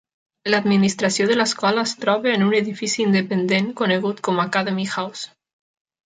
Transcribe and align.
L'administració 0.51 1.25
de 1.31 1.35
l'escola 1.41 1.83
es 1.89 1.91
troba 2.05 2.31
en 2.37 2.45
un 2.45 2.55
edifici 2.59 3.03
independent 3.03 3.67
conegut 3.83 4.23
com 4.29 4.41
Academy 4.45 4.87
House. 4.95 5.29